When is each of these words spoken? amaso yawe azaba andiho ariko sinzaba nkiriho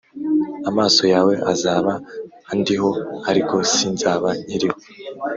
amaso 0.69 1.01
yawe 1.13 1.33
azaba 1.53 1.93
andiho 2.51 2.89
ariko 3.29 3.55
sinzaba 3.73 4.27
nkiriho 4.45 4.77